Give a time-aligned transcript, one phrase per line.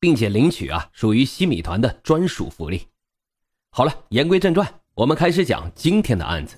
[0.00, 2.86] 并且领取啊，属于西米团的专属福利。
[3.70, 6.56] 好了，言归正传，我们开始讲今天的案子。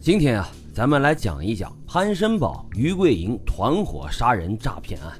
[0.00, 5.12] 今天啊，咱们来讲一讲潘申宝、于桂营团伙杀人诈骗案。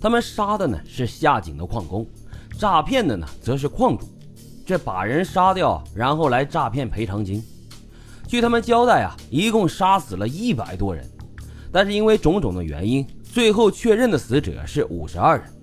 [0.00, 2.06] 他们杀的呢是下井的矿工，
[2.58, 4.08] 诈骗的呢则是矿主。
[4.64, 7.42] 这把人杀掉，然后来诈骗赔偿金。
[8.26, 11.04] 据他们交代啊，一共杀死了一百多人，
[11.70, 15.59] 但是因为种种的原因，最后确认的死者是五十二人。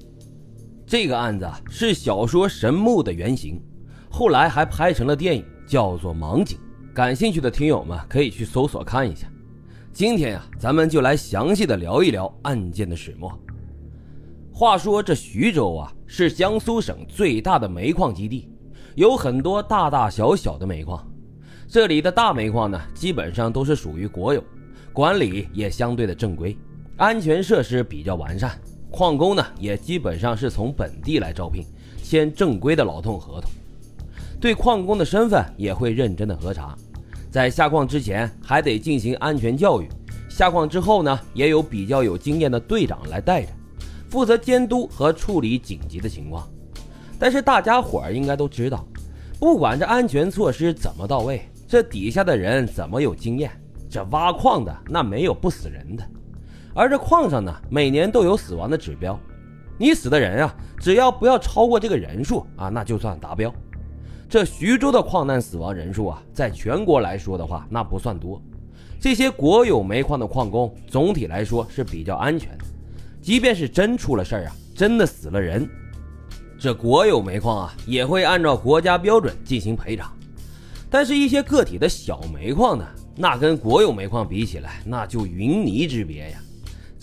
[0.87, 3.61] 这个案子是小说《神木》的原型，
[4.09, 6.57] 后来还拍成了电影，叫做《盲井》。
[6.93, 9.27] 感兴趣的听友们可以去搜索看一下。
[9.91, 13.37] 今天呀，咱们就来详细的聊一聊案件的始末。
[14.49, 18.49] 话说这徐州啊，是江苏省最大的煤矿基地，
[18.95, 21.05] 有很多大大小小的煤矿。
[21.67, 24.41] 这里的大煤矿呢，基本上都是属于国有，
[24.93, 26.57] 管理也相对的正规，
[26.95, 28.57] 安全设施比较完善。
[28.89, 31.63] 矿工呢，也基本上是从本地来招聘，
[32.01, 33.49] 签正规的劳动合同，
[34.39, 36.75] 对矿工的身份也会认真的核查，
[37.29, 39.87] 在下矿之前还得进行安全教育，
[40.29, 43.49] 下矿之后呢，也有比较有经验的队长来带着，
[44.09, 46.47] 负责监督和处理紧急的情况。
[47.19, 48.85] 但是大家伙儿应该都知道，
[49.37, 53.51] 不管这安全措施怎么到位，这底下的人怎么有经验，
[53.89, 56.03] 这挖矿的那没有不死人的。
[56.77, 59.19] 而这矿上呢，每年都有死亡的指标，
[59.79, 63.51] 你死的人啊，只要不要超过这个人数啊，那就算达标。
[64.29, 68.39] 这徐州的矿难死亡人数啊，在全国来说的话，那不算多。
[68.99, 72.65] 这些国有煤矿的矿工总体来说是比较安全的，
[73.23, 75.67] 即便是真出了事儿啊，真的死了人，
[76.59, 80.11] 这国有煤矿啊也会按照国家标准进行赔偿。
[80.91, 82.85] 但是，一些个体的小煤矿呢，
[83.15, 86.37] 那跟国有煤矿比起来，那就云泥之别呀。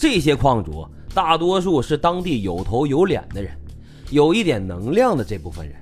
[0.04, 3.50] 这些矿主大多数是当地有头有脸的人，
[4.10, 5.74] 有一点能量的这部分人。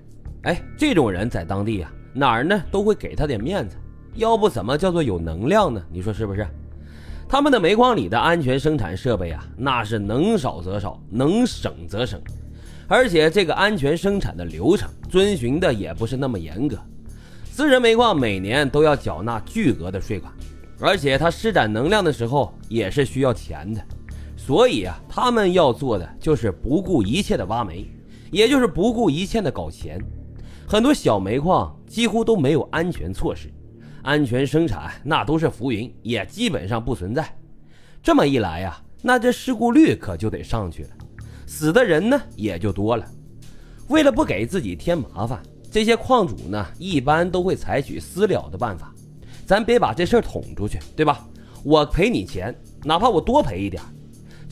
[0.43, 3.75] 哎，这种人在当地啊，哪儿呢都会给他点面子，
[4.15, 5.83] 要不怎么叫做有能量呢？
[5.91, 6.47] 你说是不是？
[7.29, 12.21] 他们的煤矿里的安全生产设备啊，那是能少则少，能省则省，
[12.87, 16.79] 而且这个安全生产的流程遵循的也不是那么严格。
[17.51, 20.33] 私人煤矿每年都要缴纳巨额的税款，
[20.79, 23.83] 而且他施展能量的时候也是需要钱的。
[24.45, 27.87] 所以啊，他们要做的就是不顾一切的挖煤，
[28.33, 30.05] 也就是不顾一切的搞钱。
[30.67, 33.49] 很多小煤矿几乎都没有安全措施，
[34.03, 37.25] 安全生产那都是浮云，也基本上不存在。
[38.03, 40.91] 这么一来呀，那这事故率可就得上去了，
[41.47, 43.07] 死的人呢也就多了。
[43.87, 48.93] 为了不给自己添麻烦，这些矿主呢一般都会采取私了的办法。
[49.47, 51.25] 咱别把这事儿捅出去，对吧？
[51.63, 53.81] 我赔你钱，哪怕我多赔一点。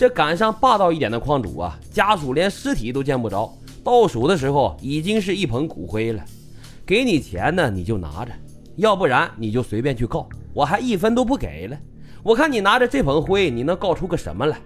[0.01, 3.53] 这赶上霸道一点的矿主啊，家属连尸体都见不着，
[3.85, 6.25] 到手的时候已经是一捧骨灰了。
[6.87, 8.33] 给你钱呢，你就拿着；
[8.77, 11.77] 要不然你就随便去告，我还一分都不给了。
[12.23, 14.57] 我看你拿着这捧灰，你能告出个什么来？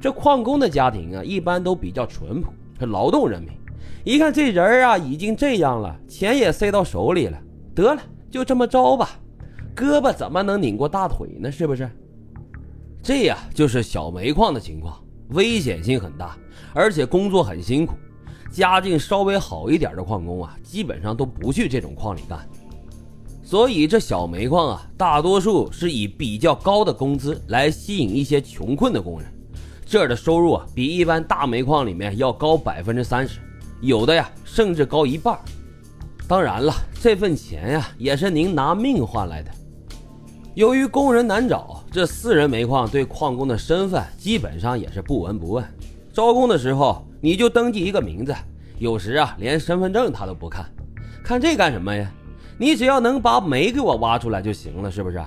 [0.00, 2.50] 这矿工的家庭啊，一般都比较淳朴，
[2.80, 3.52] 是劳动人民。
[4.02, 7.38] 一看这人啊，已经这样了，钱也塞到手里了，
[7.72, 9.10] 得了，就这么着吧。
[9.76, 11.52] 胳膊怎么能拧过大腿呢？
[11.52, 11.88] 是不是？
[13.02, 16.36] 这呀，就是小煤矿的情况，危险性很大，
[16.74, 17.94] 而且工作很辛苦。
[18.52, 22.46] 家境稍微好一点的矿工啊，基本上都不去这种矿里干。
[23.42, 29.28] 所以这小煤矿啊，大多数是以比较高的工资来吸引一些穷困的工人。
[29.86, 33.40] 这儿的收入啊，比一般大煤矿里面要高百分之三十，
[33.80, 35.38] 有的呀，甚至高一半。
[36.28, 39.50] 当然了，这份钱呀，也是您拿命换来的。
[40.54, 45.64] 由于工人难找，这私人煤矿对矿工的身份基本上也是不闻不问。
[46.12, 48.34] 招工的时候，你就登记一个名字，
[48.78, 50.66] 有时啊连身份证他都不看，
[51.22, 52.10] 看这干什么呀？
[52.58, 55.22] 你只要能把煤给我挖出来就行了，是不是？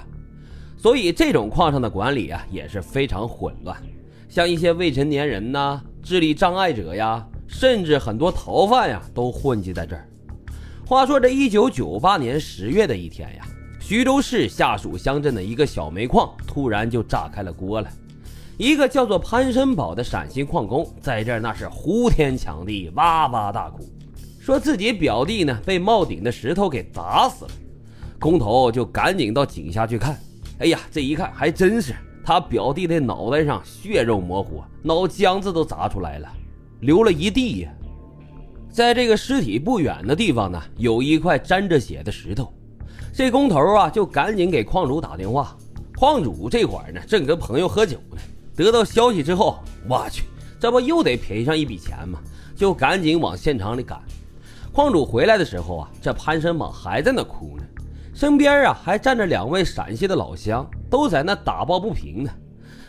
[0.78, 3.82] 所以这种矿上的管理啊也是非常混乱，
[4.28, 10.06] 像一些未成年人呐、智力障碍者呀，甚至很多逃犯呀都混迹在这儿。
[10.86, 13.46] 话说这一九九八年十月的一天呀。
[13.86, 17.90] 徐州市下属乡镇的一个小煤矿突然就炸开了锅了，
[18.58, 23.84] 一个叫做潘申宝的陕西矿工在这那是呼天抢地，哇哇大哭。
[24.40, 27.52] 说自己表弟呢被帽顶的石头给砸死了。
[28.22, 30.18] 工头就赶紧到井下去看，
[30.60, 31.94] 哎呀，这一看还真是
[32.24, 36.30] 他表弟的脑袋上血肉模糊，脑浆子都砸出来了，
[36.80, 37.74] 流了一地呀。
[38.72, 42.50] 在这个尸体不远的地方呢，有一块沾着血的石头。
[43.16, 45.56] 这工头啊，就赶紧给矿主打电话。
[45.96, 48.18] 矿主这会儿呢，正跟朋友喝酒呢。
[48.56, 50.24] 得到消息之后，我去，
[50.60, 52.20] 这不又得赔上一笔钱吗？
[52.56, 54.02] 就赶紧往现场里赶。
[54.72, 57.64] 矿主回来的时候啊，这潘神榜还在那哭呢，
[58.16, 62.32] 身边啊还站着两位陕西的老乡，都在那打抱不平呢。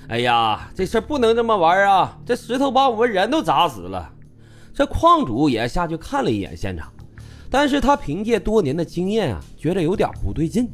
[0.09, 2.19] 哎呀，这事不能这么玩啊！
[2.25, 4.11] 这石头把我们人都砸死了。
[4.75, 6.93] 这矿主也下去看了一眼现场，
[7.55, 10.69] 但是他凭借多年的经验啊，觉得有点不对劲。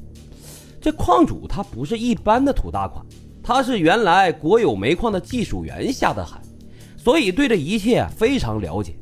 [0.80, 3.04] 这矿主他不是一般的土大款，
[3.42, 6.40] 他是原来国有煤矿的技术员下的海，
[6.96, 8.96] 所以对这一切非常了解。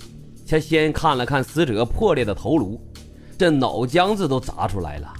[0.45, 2.81] 他先看了看死者破裂的头颅，
[3.39, 5.13] 这脑浆子都砸出来了。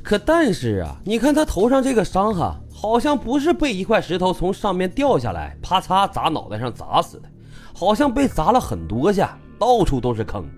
[0.00, 7.28] 可但是啊，你看他头上这个伤哈，好像不是被一块石头从上面掉下来，啪嚓砸脑袋上砸死的。
[7.74, 10.48] 好像被砸了很多下，到处都是坑。